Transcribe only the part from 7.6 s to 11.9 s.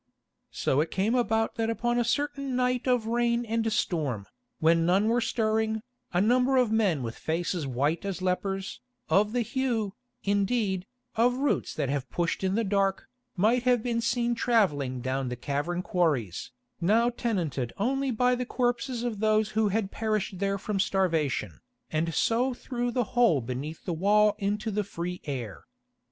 white as lepers, of the hue, indeed, of roots that